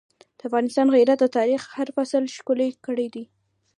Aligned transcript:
د 0.37 0.39
افغان 0.47 0.87
غیرت 0.95 1.17
د 1.21 1.25
تاریخ 1.37 1.61
هر 1.77 1.87
فصل 1.95 2.23
ښکلی 2.35 2.69
کړی 2.85 3.07
دی. 3.13 3.23